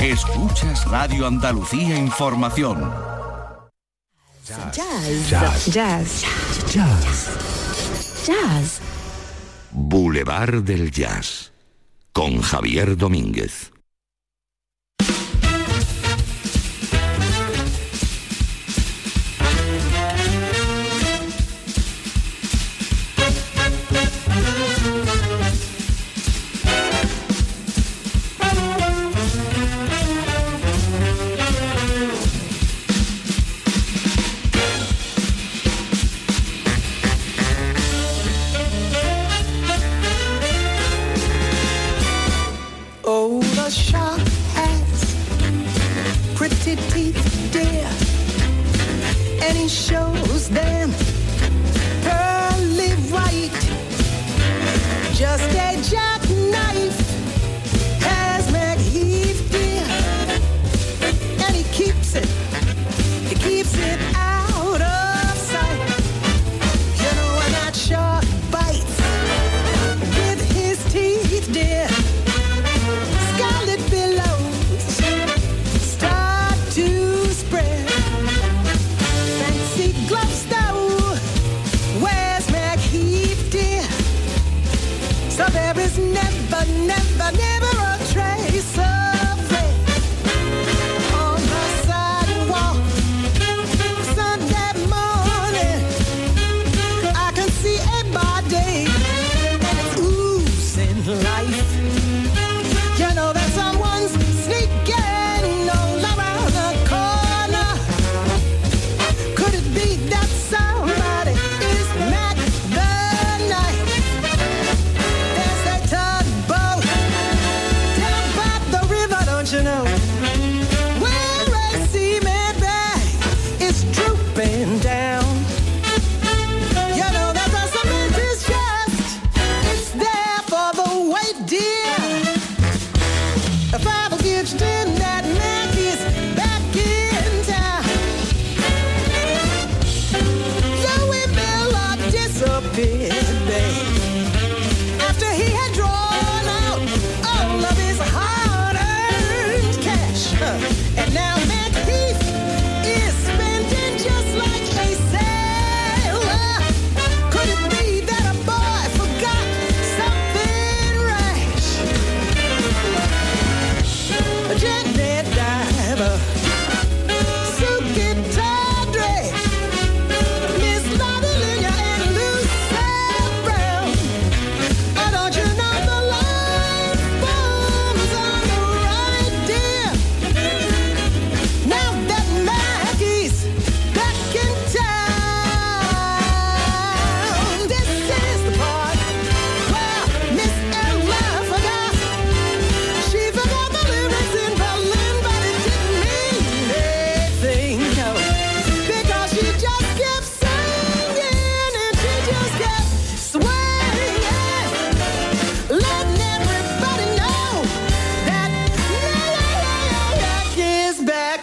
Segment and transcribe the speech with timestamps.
[0.00, 2.92] Escuchas Radio Andalucía Información.
[4.44, 5.30] Jazz.
[5.30, 5.72] Jazz.
[5.72, 6.24] Jazz.
[6.70, 8.26] Jazz.
[8.26, 8.80] Jazz.
[9.72, 11.50] Boulevard del Jazz.
[12.12, 13.72] Con Javier Domínguez.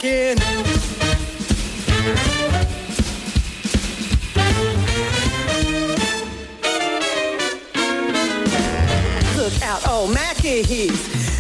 [0.04, 0.12] Look
[9.62, 11.33] out, oh Mackie, he's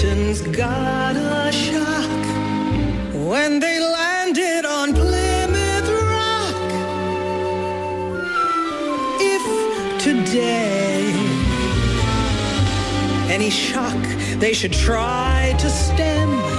[0.00, 2.24] Puritans got a shock
[3.28, 6.70] when they landed on Plymouth Rock.
[9.20, 11.12] If today
[13.28, 14.02] any shock
[14.38, 16.49] they should try to stem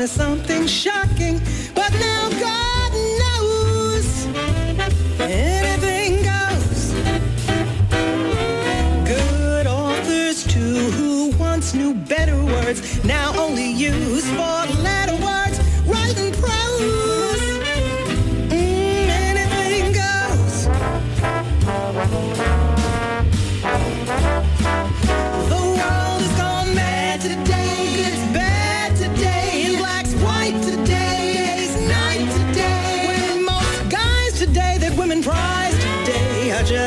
[0.00, 0.59] me something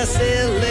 [0.03, 0.62] myself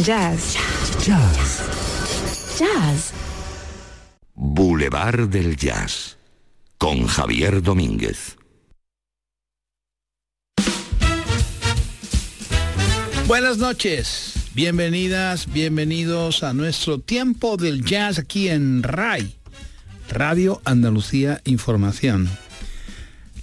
[0.00, 0.54] Jazz.
[0.54, 1.06] Jazz.
[1.06, 2.58] Jazz.
[2.58, 3.12] Jazz.
[4.34, 6.16] Boulevard del Jazz.
[6.78, 8.38] Con Javier Domínguez.
[13.26, 19.36] Buenas noches, bienvenidas, bienvenidos a nuestro tiempo del jazz aquí en RAI,
[20.08, 22.30] Radio Andalucía Información.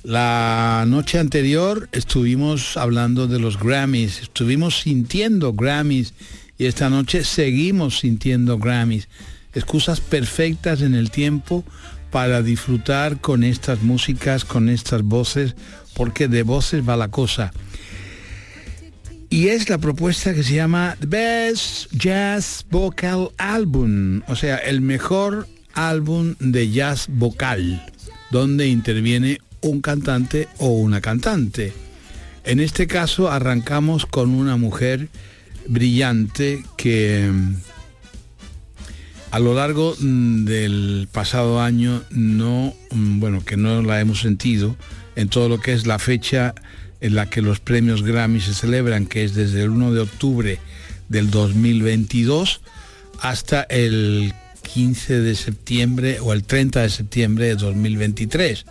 [0.03, 6.13] La noche anterior estuvimos hablando de los Grammys, estuvimos sintiendo Grammys
[6.57, 9.09] y esta noche seguimos sintiendo Grammys.
[9.53, 11.65] Excusas perfectas en el tiempo
[12.11, 15.55] para disfrutar con estas músicas, con estas voces,
[15.95, 17.51] porque de voces va la cosa.
[19.29, 24.79] Y es la propuesta que se llama The Best Jazz Vocal Album, o sea, el
[24.79, 27.85] mejor álbum de jazz vocal,
[28.31, 31.73] donde interviene un cantante o una cantante.
[32.43, 35.09] En este caso arrancamos con una mujer
[35.67, 37.55] brillante que mm,
[39.31, 44.75] a lo largo mm, del pasado año no, mm, bueno, que no la hemos sentido
[45.15, 46.55] en todo lo que es la fecha
[47.01, 50.59] en la que los premios Grammy se celebran, que es desde el 1 de octubre
[51.07, 52.61] del 2022
[53.21, 54.33] hasta el
[54.73, 58.65] 15 de septiembre o el 30 de septiembre de 2023.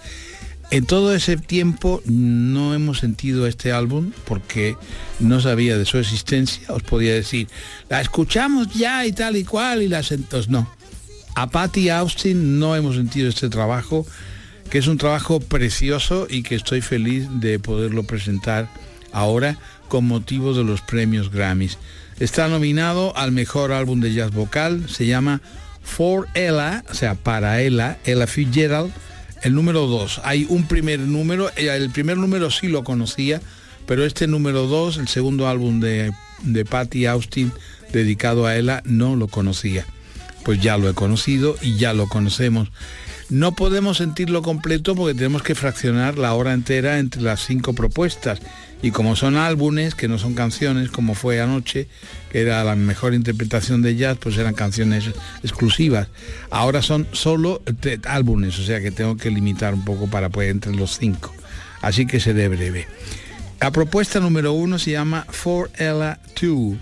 [0.70, 4.76] En todo ese tiempo no hemos sentido este álbum porque
[5.18, 6.62] no sabía de su existencia.
[6.68, 7.48] Os podía decir,
[7.88, 10.70] la escuchamos ya y tal y cual y las entonces no.
[11.34, 14.06] A Patty Austin no hemos sentido este trabajo,
[14.70, 18.68] que es un trabajo precioso y que estoy feliz de poderlo presentar
[19.12, 19.58] ahora
[19.88, 21.78] con motivo de los premios Grammys.
[22.20, 25.40] Está nominado al mejor álbum de jazz vocal, se llama
[25.82, 28.92] For Ella, o sea, para Ella, Ella Fitzgerald,
[29.42, 30.22] el número 2.
[30.24, 33.40] Hay un primer número, el primer número sí lo conocía,
[33.86, 37.50] Pero este número 2, el segundo álbum de, de Patty Austin
[37.90, 39.86] dedicado a ella, no lo conocía.
[40.44, 42.68] Pues ya lo he conocido y ya lo conocemos.
[43.30, 48.40] No podemos sentirlo completo porque tenemos que fraccionar la hora entera entre las cinco propuestas.
[48.80, 51.88] Y como son álbumes, que no son canciones, como fue anoche,
[52.30, 55.06] que era la mejor interpretación de jazz, pues eran canciones
[55.42, 56.08] exclusivas.
[56.50, 57.62] Ahora son solo
[58.04, 61.34] álbumes, o sea que tengo que limitar un poco para poder entre los cinco.
[61.82, 62.86] Así que seré breve.
[63.60, 66.76] La propuesta número uno se llama For Ella 2.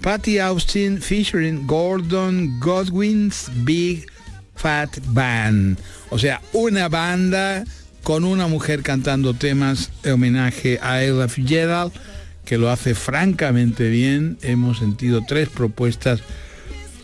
[0.00, 4.06] Patty Austin featuring Gordon Godwin's Big
[4.54, 5.78] Fat Band.
[6.10, 7.64] O sea, una banda
[8.02, 11.92] con una mujer cantando temas de homenaje a Ella Fitzgerald,
[12.44, 14.38] que lo hace francamente bien.
[14.42, 16.20] Hemos sentido tres propuestas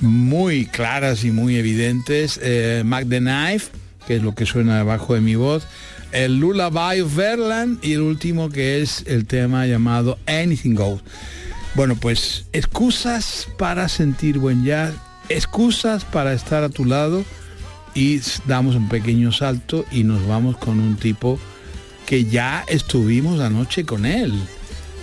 [0.00, 2.40] muy claras y muy evidentes.
[2.42, 3.70] Eh, Mac the Knife,
[4.06, 5.66] que es lo que suena debajo de mi voz.
[6.10, 11.02] El Lullaby of Verland y el último que es el tema llamado Anything Goes.
[11.74, 14.94] Bueno, pues excusas para sentir buen jazz,
[15.28, 17.24] excusas para estar a tu lado
[17.98, 21.36] y damos un pequeño salto y nos vamos con un tipo
[22.06, 24.32] que ya estuvimos anoche con él.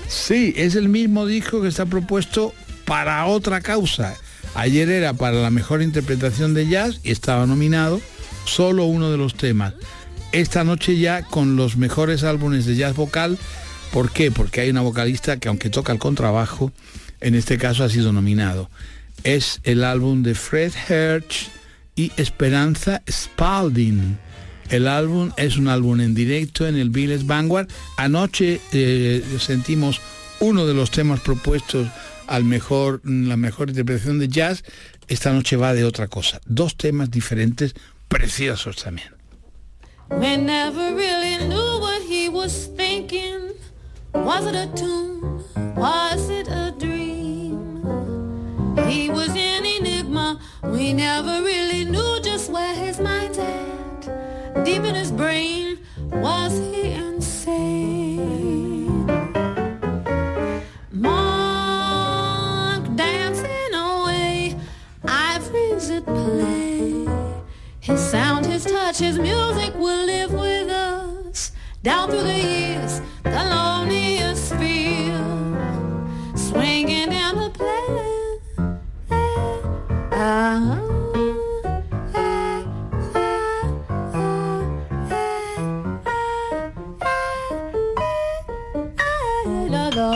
[0.07, 2.53] Sí, es el mismo disco que está propuesto
[2.85, 4.15] para otra causa.
[4.53, 7.99] Ayer era para la mejor interpretación de jazz y estaba nominado
[8.45, 9.73] solo uno de los temas.
[10.31, 13.37] Esta noche ya con los mejores álbumes de jazz vocal.
[13.91, 14.31] ¿Por qué?
[14.31, 16.71] Porque hay una vocalista que aunque toca el contrabajo,
[17.19, 18.69] en este caso ha sido nominado.
[19.25, 21.49] Es el álbum de Fred Hersch
[21.95, 24.17] y Esperanza Spalding.
[24.69, 27.67] El álbum es un álbum en directo en el Village Vanguard.
[27.97, 30.01] Anoche eh, sentimos
[30.39, 31.87] uno de los temas propuestos
[32.27, 34.63] al mejor, la mejor interpretación de jazz.
[35.07, 36.41] Esta noche va de otra cosa.
[36.45, 37.75] Dos temas diferentes,
[38.07, 39.09] preciosos también.
[50.71, 54.63] We never really knew just where his mind's at.
[54.65, 55.79] Deep in his brain,
[56.11, 59.05] was he insane?
[60.91, 64.55] Mark dancing away,
[65.07, 67.07] ivories at play.
[67.79, 71.51] His sound, his touch, his music will live with us
[71.83, 73.01] down through the years.
[73.23, 73.74] The loneliest
[80.25, 80.65] da
[89.93, 90.11] da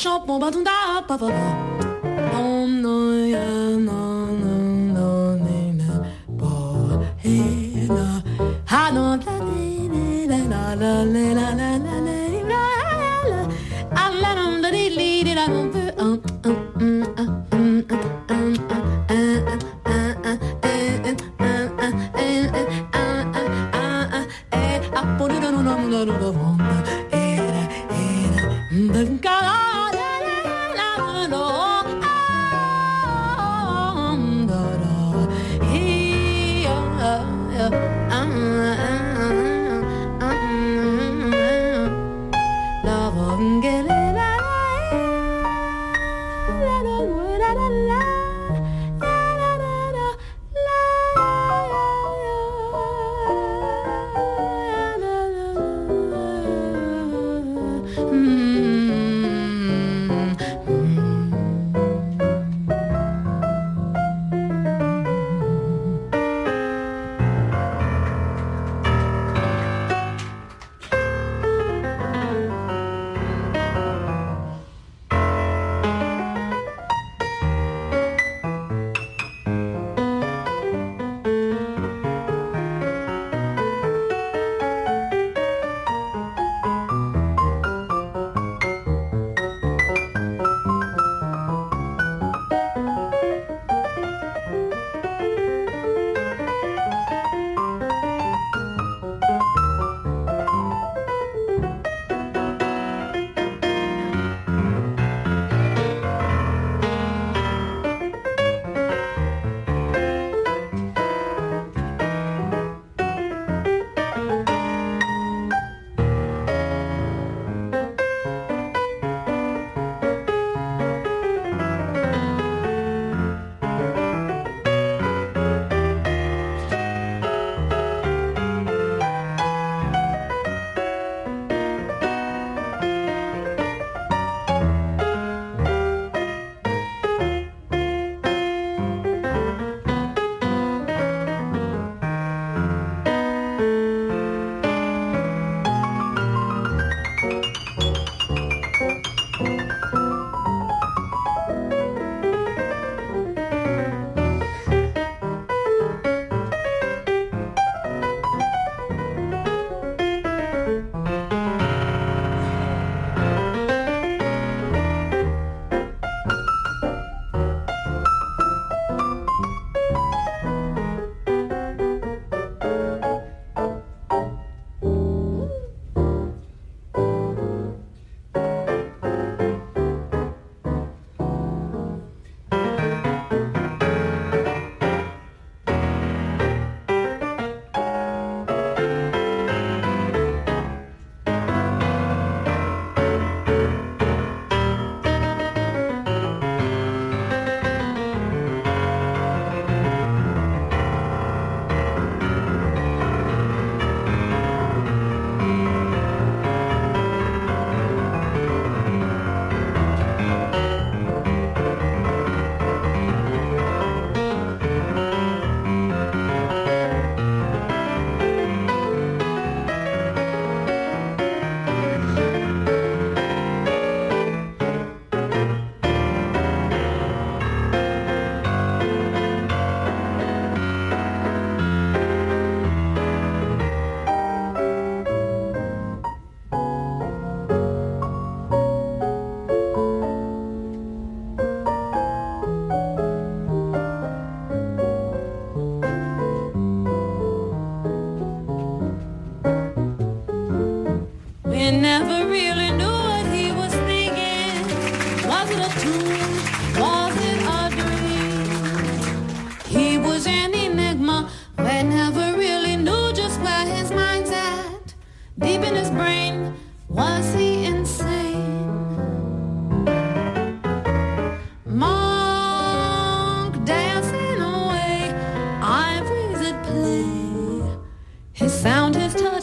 [0.00, 1.46] Chante mon bâton da pa pa pa.
[2.38, 2.96] Oh no
[3.34, 3.46] ya
[3.88, 4.00] no
[4.42, 4.54] no
[4.96, 5.08] no
[5.44, 5.90] ni na
[6.40, 6.52] pa
[7.24, 7.38] he
[7.96, 8.04] na
[8.70, 12.18] ha no la ni ni la la la la la la la la
[12.50, 12.62] la
[13.30, 13.40] la.
[14.02, 15.46] Ah la la la li la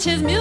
[0.06, 0.35] teaches.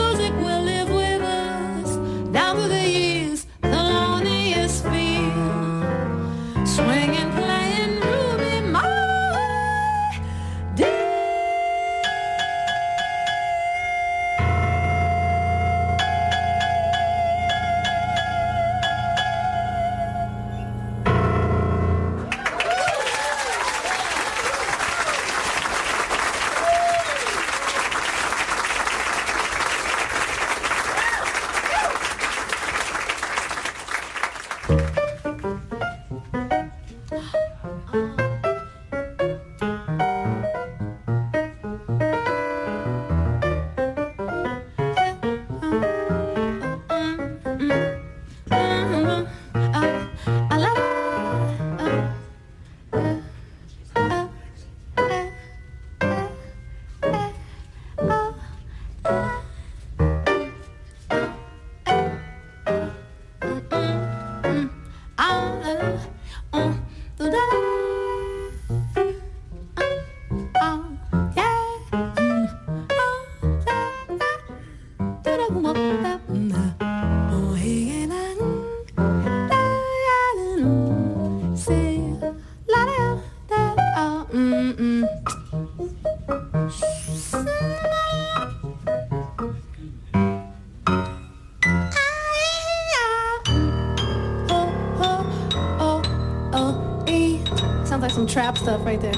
[98.45, 99.15] rap stuff right there.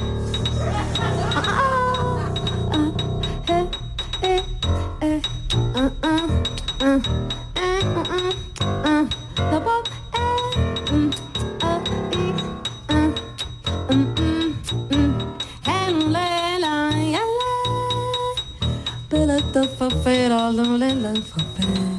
[19.79, 21.96] Fulfill all the little fulfill.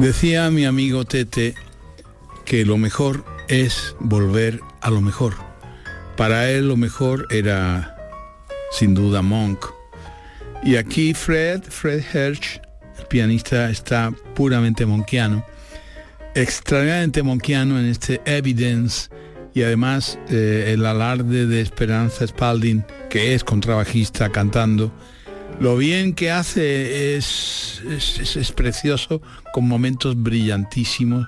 [0.00, 1.54] Decía mi amigo Tete
[2.46, 5.34] que lo mejor es volver a lo mejor.
[6.16, 7.98] Para él lo mejor era
[8.72, 9.66] sin duda Monk.
[10.64, 12.62] Y aquí Fred, Fred Hersch,
[12.98, 15.44] el pianista, está puramente monkiano,
[16.34, 19.10] extraordinariamente monkiano en este Evidence
[19.52, 24.90] y además eh, el alarde de Esperanza Spalding, que es contrabajista cantando,
[25.58, 29.20] lo bien que hace es, es, precioso,
[29.52, 31.26] con momentos brillantísimos,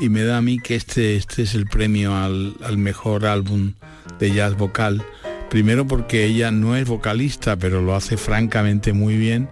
[0.00, 3.74] y me da a mí que este, este es el premio al, al mejor álbum
[4.18, 5.04] de jazz vocal.
[5.50, 9.48] Primero porque ella no es vocalista, pero lo hace francamente muy bien.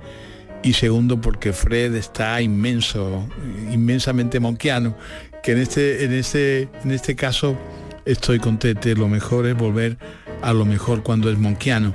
[0.63, 3.29] Y segundo porque Fred está inmenso,
[3.71, 4.97] inmensamente monquiano,
[5.43, 7.57] que en este, en este, en este caso
[8.05, 9.99] estoy con Tete, lo mejor es volver
[10.43, 11.95] a lo mejor cuando es monquiano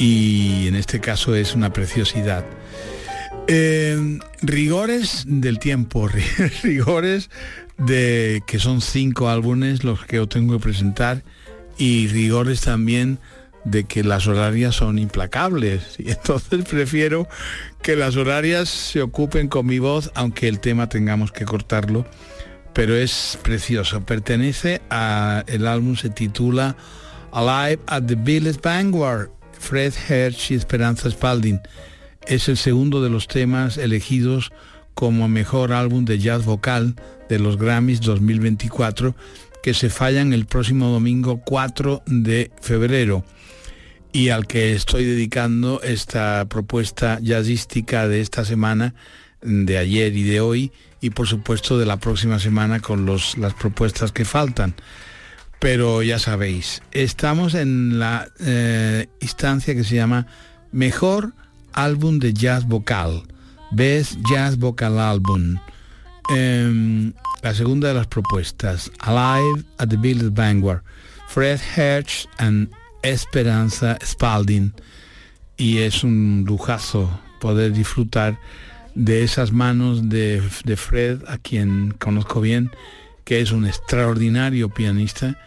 [0.00, 2.44] y en este caso es una preciosidad.
[3.46, 7.30] Eh, rigores del tiempo, ri- rigores
[7.78, 11.22] de que son cinco álbumes los que yo tengo que presentar
[11.78, 13.18] y rigores también
[13.64, 15.82] de que las horarias son implacables.
[15.98, 17.28] Y entonces prefiero
[17.82, 22.06] que las horarias se ocupen con mi voz aunque el tema tengamos que cortarlo
[22.72, 24.00] pero es precioso.
[24.06, 26.76] Pertenece a el álbum se titula
[27.32, 31.60] Alive at the Village Vanguard Fred Hersch y Esperanza Spalding
[32.26, 34.50] es el segundo de los temas elegidos
[34.94, 36.96] como mejor álbum de jazz vocal
[37.28, 39.14] de los Grammys 2024
[39.62, 43.24] que se fallan el próximo domingo 4 de febrero
[44.12, 48.94] y al que estoy dedicando esta propuesta jazzística de esta semana,
[49.40, 53.54] de ayer y de hoy, y por supuesto de la próxima semana con los, las
[53.54, 54.74] propuestas que faltan.
[55.60, 60.26] Pero ya sabéis, estamos en la eh, instancia que se llama
[60.72, 61.34] Mejor
[61.74, 63.22] Álbum de Jazz Vocal,
[63.70, 65.58] Best Jazz Vocal Album.
[66.34, 70.82] Em, la segunda de las propuestas, Alive at the Village Vanguard,
[71.28, 72.70] Fred Hersch and
[73.02, 74.72] Esperanza Spalding.
[75.58, 78.38] Y es un lujazo poder disfrutar
[78.94, 82.70] de esas manos de, de Fred, a quien conozco bien,
[83.30, 85.38] que es un extraordinario pianista.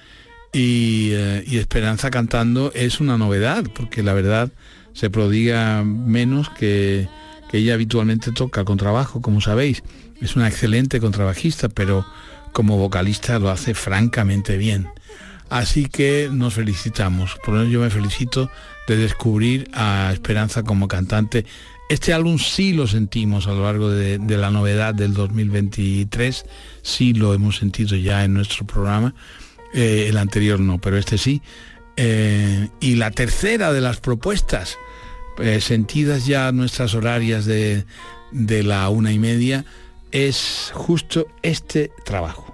[0.53, 4.49] Y, eh, y, Esperanza cantando es una novedad, porque la verdad
[4.93, 7.09] se prodiga menos que,
[7.51, 9.83] que ella habitualmente toca con trabajo, como sabéis.
[10.21, 12.05] Es una excelente contrabajista, pero
[12.53, 14.87] como vocalista lo hace francamente bien.
[15.49, 17.35] Así que nos felicitamos.
[17.45, 18.49] Por eso yo me felicito
[18.87, 21.45] de descubrir a Esperanza como cantante.
[21.89, 26.45] Este álbum sí lo sentimos a lo largo de, la novedad del 2023,
[26.81, 29.13] sí lo hemos sentido ya en nuestro programa,
[29.73, 31.41] eh, el anterior no, pero este sí.
[31.95, 34.77] Eh, y la tercera de las propuestas,
[35.39, 37.85] eh, sentidas ya nuestras horarias de,
[38.31, 39.65] de la una y media,
[40.11, 42.52] es justo este trabajo.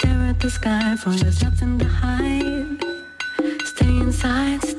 [0.00, 2.82] Stare at the sky, for there's nothing to hide.
[3.66, 4.69] Stay inside.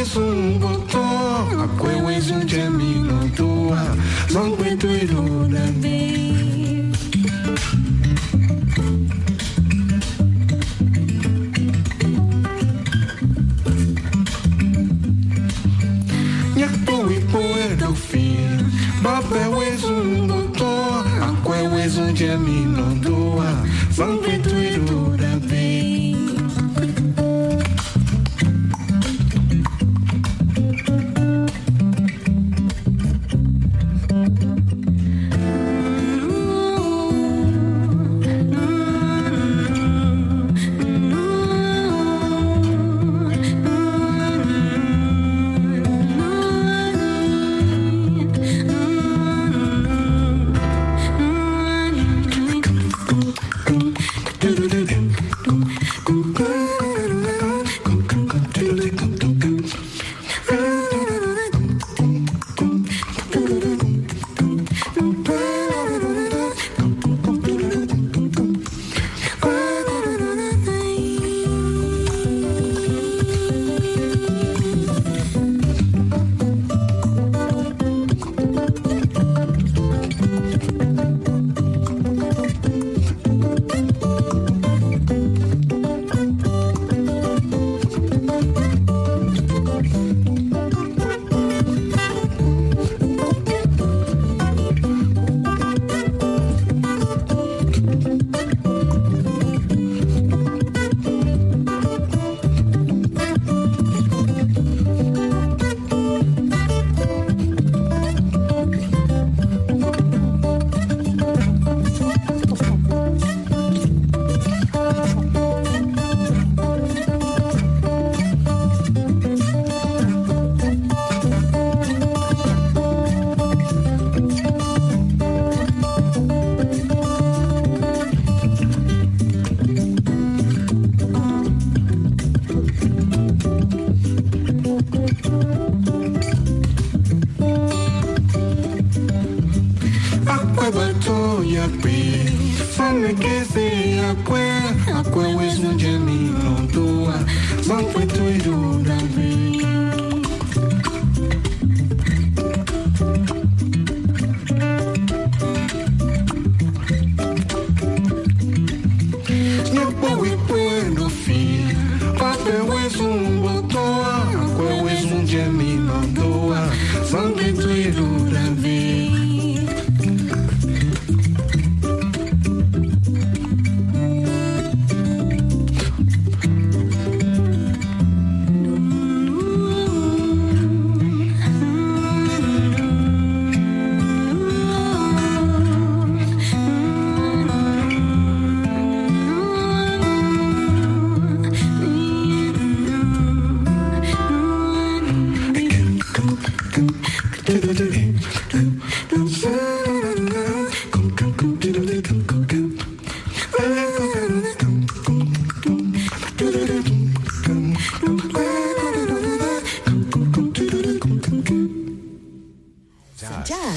[0.00, 3.96] es um botão, a es un geminotua,
[4.32, 4.88] no encuentro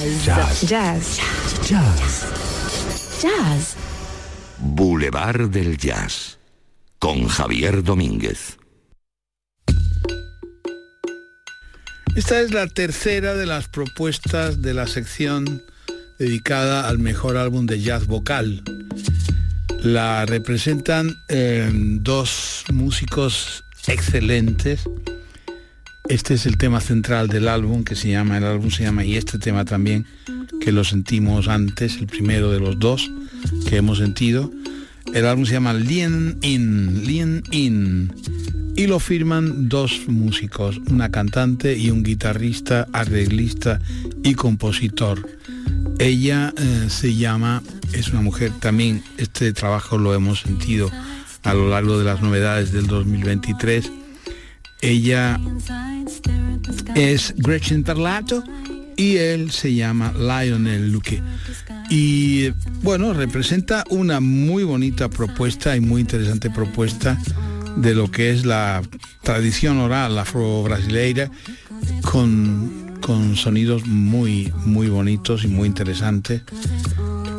[0.01, 0.25] Jazz.
[0.25, 1.19] Jazz.
[1.69, 1.69] Jazz.
[1.69, 3.21] Jazz.
[3.21, 3.75] Jazz.
[4.57, 6.39] Boulevard del Jazz.
[6.97, 8.57] Con Javier Domínguez.
[12.15, 15.61] Esta es la tercera de las propuestas de la sección
[16.17, 18.63] dedicada al mejor álbum de jazz vocal.
[19.83, 24.81] La representan eh, dos músicos excelentes.
[26.11, 29.15] Este es el tema central del álbum que se llama, el álbum se llama, y
[29.15, 30.05] este tema también,
[30.59, 33.09] que lo sentimos antes, el primero de los dos
[33.69, 34.51] que hemos sentido.
[35.13, 38.13] El álbum se llama Lien In, Lien In,
[38.75, 43.79] y lo firman dos músicos, una cantante y un guitarrista, arreglista
[44.21, 45.25] y compositor.
[45.97, 50.91] Ella eh, se llama, es una mujer también, este trabajo lo hemos sentido
[51.43, 54.00] a lo largo de las novedades del 2023.
[54.81, 55.39] Ella
[56.95, 58.43] es Gretchen Parlato
[58.97, 61.21] y él se llama Lionel Luque.
[61.89, 62.49] Y
[62.81, 67.17] bueno, representa una muy bonita propuesta y muy interesante propuesta
[67.77, 68.81] de lo que es la
[69.23, 71.31] tradición oral afro-brasileira
[72.01, 76.43] con, con sonidos muy, muy bonitos y muy interesantes.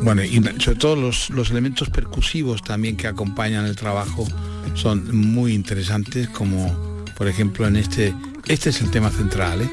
[0.01, 4.27] Bueno, y sobre todo los, los elementos percusivos también que acompañan el trabajo
[4.75, 8.13] son muy interesantes, como por ejemplo en este,
[8.47, 9.69] este es el tema central, ¿eh?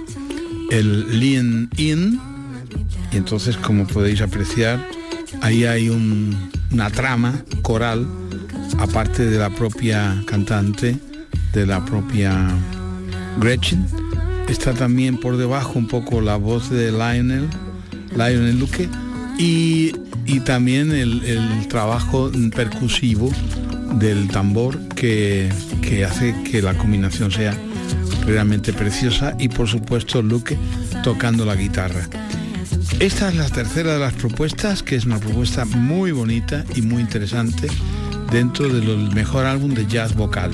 [0.71, 2.21] el lean in,
[3.13, 4.87] y entonces como podéis apreciar,
[5.43, 8.07] ahí hay un- una trama coral,
[8.79, 10.97] aparte de la propia cantante,
[11.53, 12.49] de la propia
[13.41, 13.85] Gretchen,
[14.49, 17.49] está también por debajo un poco la voz de Lionel,
[18.13, 18.89] Lionel Luque,
[19.39, 19.93] y,
[20.27, 23.33] y también el trabajo percusivo
[23.95, 25.49] del tambor que,
[25.83, 27.57] que hace que la combinación sea
[28.27, 30.57] realmente preciosa y por supuesto Luque
[31.03, 32.09] tocando la guitarra.
[32.99, 37.01] Esta es la tercera de las propuestas, que es una propuesta muy bonita y muy
[37.01, 37.69] interesante
[38.31, 40.53] dentro del mejor álbum de jazz vocal.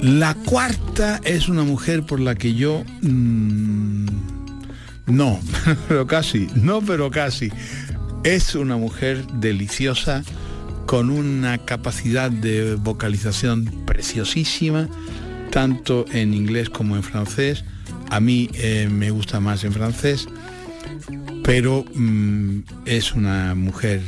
[0.00, 2.84] La cuarta es una mujer por la que yo...
[3.02, 4.06] mm,
[5.06, 5.40] no,
[5.88, 7.50] pero casi, no, pero casi.
[8.22, 10.22] Es una mujer deliciosa,
[10.88, 14.88] con una capacidad de vocalización preciosísima,
[15.50, 17.62] tanto en inglés como en francés.
[18.08, 20.26] A mí eh, me gusta más en francés,
[21.44, 24.00] pero mm, es una mujer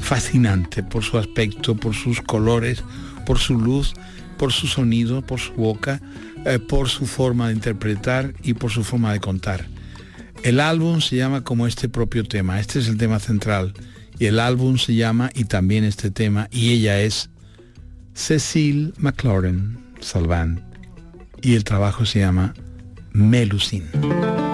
[0.00, 2.82] fascinante por su aspecto, por sus colores,
[3.24, 3.94] por su luz,
[4.38, 6.00] por su sonido, por su boca,
[6.44, 9.68] eh, por su forma de interpretar y por su forma de contar.
[10.42, 13.72] El álbum se llama como este propio tema, este es el tema central,
[14.18, 17.30] y el álbum se llama y también este tema, y ella es
[18.14, 20.60] Cecile McLaurin Salvant,
[21.42, 22.54] y el trabajo se llama
[23.12, 24.47] Melusine.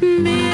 [0.00, 0.45] me.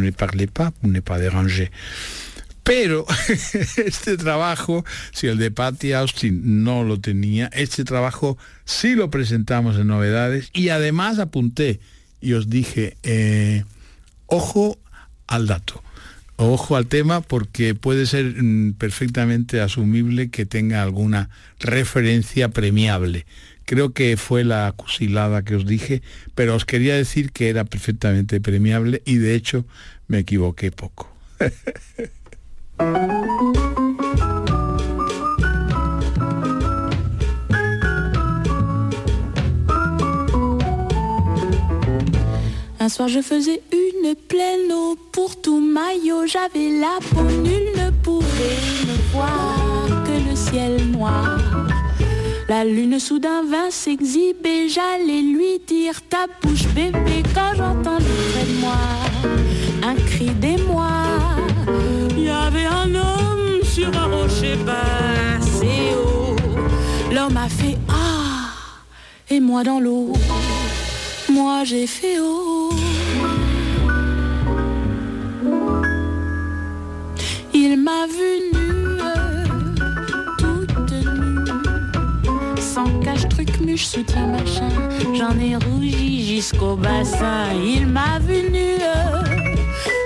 [0.00, 1.70] Ne parlais pas pour ne pas déranger.
[2.66, 3.06] Pero
[3.76, 9.76] este trabajo, si el de Patty Austin no lo tenía, este trabajo sí lo presentamos
[9.76, 11.78] en novedades y además apunté
[12.20, 13.62] y os dije, eh,
[14.26, 14.80] ojo
[15.28, 15.80] al dato,
[16.34, 21.30] ojo al tema porque puede ser mm, perfectamente asumible que tenga alguna
[21.60, 23.26] referencia premiable.
[23.66, 26.02] Creo que fue la cusilada que os dije,
[26.34, 29.66] pero os quería decir que era perfectamente premiable y de hecho
[30.08, 31.12] me equivoqué poco.
[42.86, 47.90] Un soir je faisais une pleine eau pour tout maillot, j'avais la peau, nul ne
[47.90, 51.45] pouvait me voir que le ciel noir.
[52.48, 58.60] La lune soudain vint s'exhiber, j'allais lui dire ta bouche bébé quand j'entendis près de
[58.60, 58.76] moi
[59.82, 60.92] un cri d'émoi.
[62.10, 66.36] Il y avait un homme sur un rocher passé haut.
[67.12, 68.54] L'homme a fait ah
[69.28, 70.12] et moi dans l'eau,
[71.28, 72.70] moi j'ai fait oh.
[77.52, 78.65] Il m'a vu
[85.14, 87.52] J'en ai rougi jusqu'au bassin.
[87.64, 88.78] Il m'a vu nue,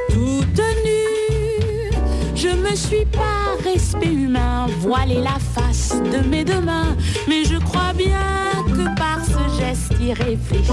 [0.08, 1.90] toute nue.
[2.34, 6.96] Je me suis par respect humain voilé la face de mes deux mains.
[7.28, 10.72] Mais je crois bien que par ce geste irréfléchi,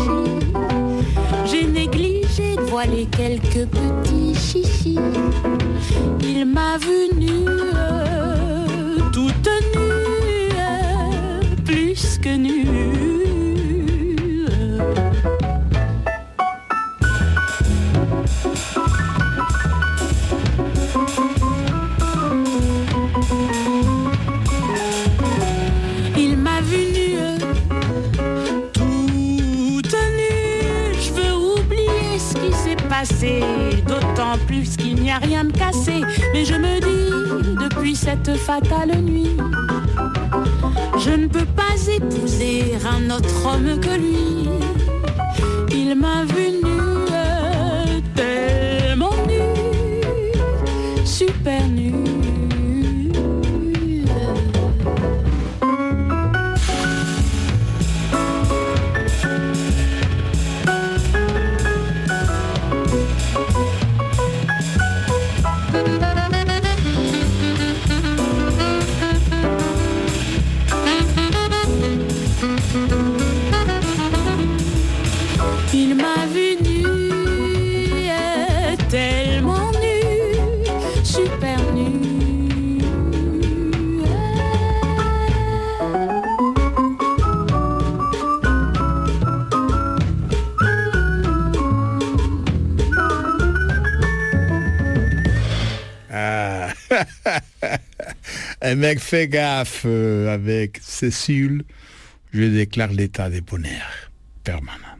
[1.46, 5.00] j'ai négligé de voiler quelques petits chichis.
[6.22, 7.46] Il m'a vu nue,
[9.12, 9.87] toute nue,
[26.16, 27.18] Il m'a vu nue,
[28.74, 30.94] toute nue.
[31.00, 33.42] Je veux oublier ce qui s'est passé,
[33.88, 36.02] d'autant plus qu'il n'y a rien de cassé.
[36.34, 39.38] Mais je me dis, depuis cette fatale nuit,
[41.00, 41.46] je ne peux
[41.90, 44.50] épouser un autre homme que lui.
[45.72, 46.57] Il m'a vu
[98.68, 101.64] Un mec fait gaffe euh, avec Cécile,
[102.34, 104.12] je déclare l'état de bonheur
[104.44, 104.98] permanent.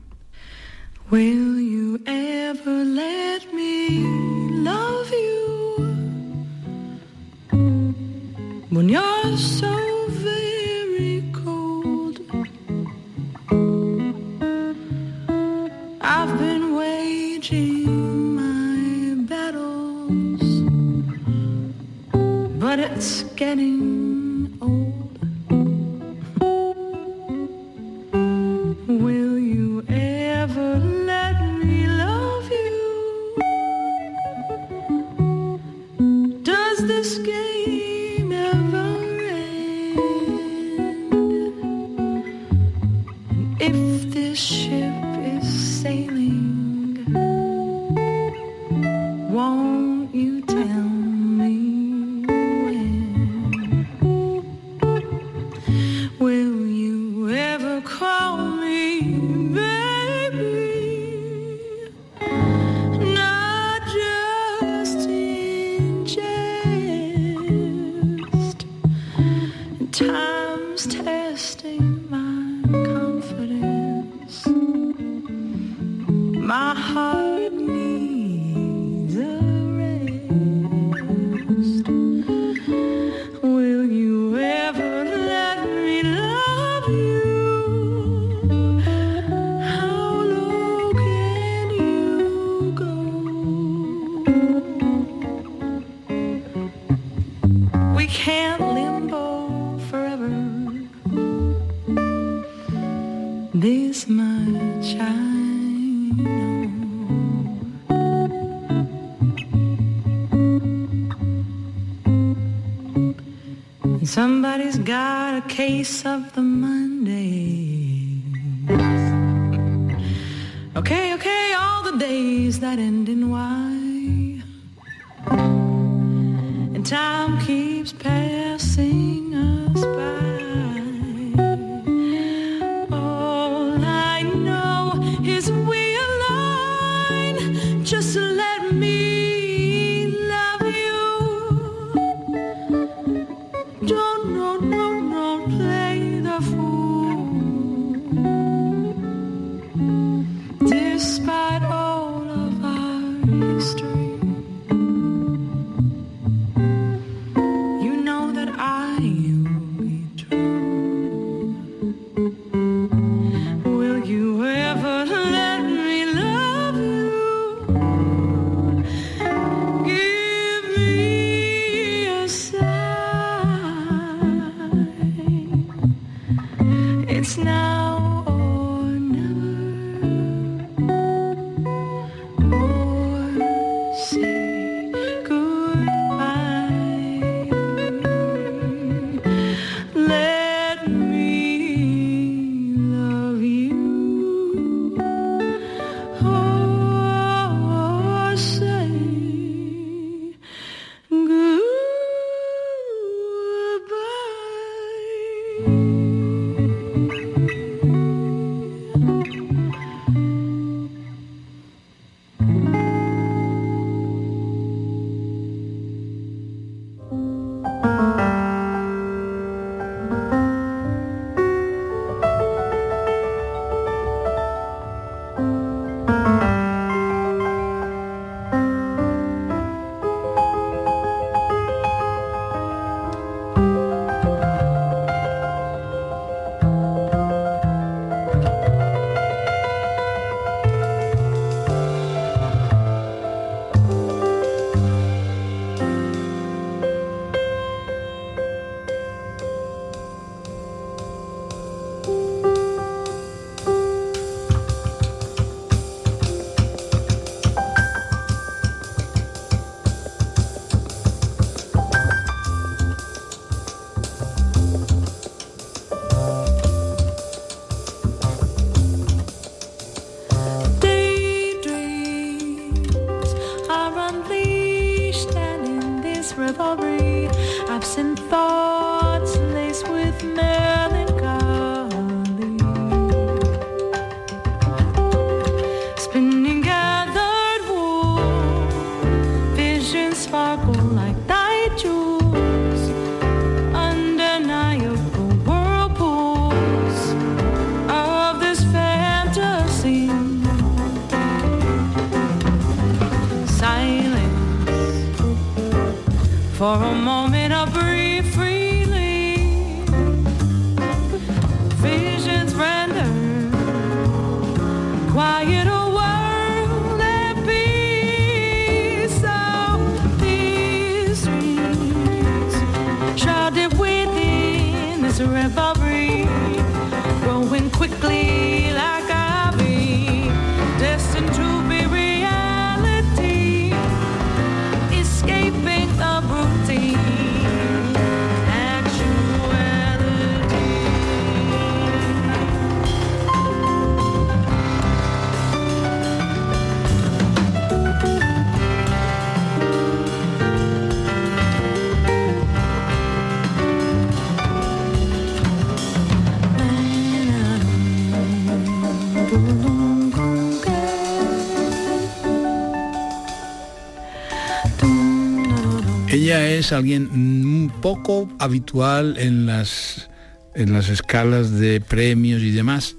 [366.58, 370.10] es alguien un poco habitual en las,
[370.56, 372.96] en las escalas de premios y demás.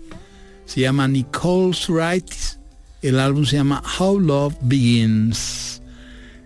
[0.65, 2.59] Se llama Nicole Suritis.
[3.03, 5.83] El álbum se llama How Love Begins.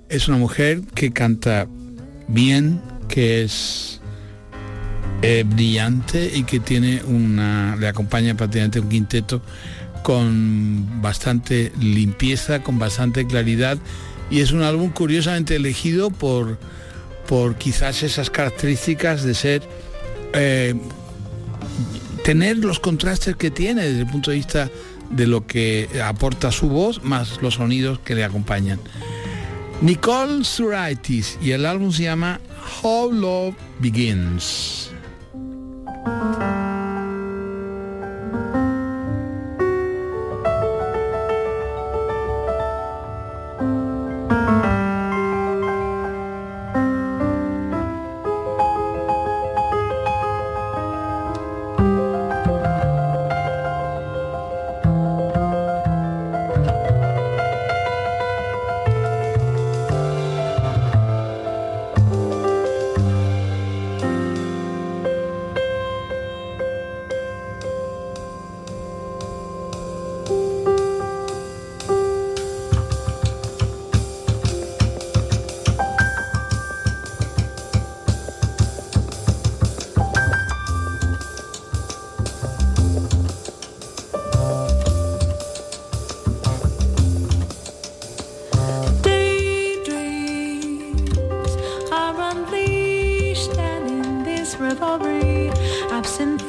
[0.08, 1.66] Es una mujer que canta
[2.28, 4.00] bien, que es
[5.22, 7.76] eh, brillante y que tiene una.
[7.76, 9.42] le acompaña prácticamente un quinteto
[10.02, 13.78] con bastante limpieza, con bastante claridad.
[14.30, 16.58] Y es un álbum curiosamente elegido por
[17.26, 19.62] por quizás esas características de ser
[20.32, 20.74] eh,
[22.24, 24.70] tener los contrastes que tiene desde el punto de vista
[25.10, 28.80] de lo que aporta su voz más los sonidos que le acompañan.
[29.80, 32.40] Nicole Suraitis y el álbum se llama
[32.82, 34.90] How Love Begins.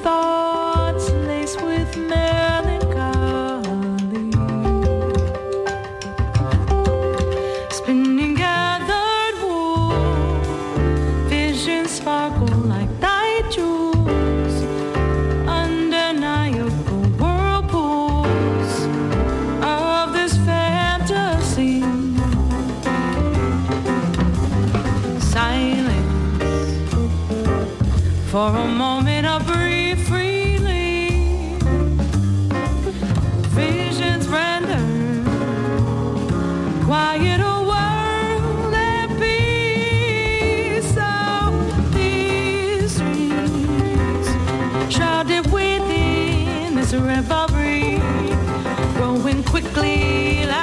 [0.04, 2.32] Thoughts laced with melancholy.
[7.72, 9.94] Spinning gathered wool,
[11.30, 14.56] visions sparkle like night jewels,
[15.48, 18.74] undeniable whirlpools
[19.62, 21.80] of this fantasy.
[25.20, 26.12] Silence
[28.30, 28.93] for a moment,
[49.74, 50.63] perfectly